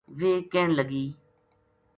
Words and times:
ویہ 0.17 0.33
کہن 0.51 0.69
لگی 0.77 1.05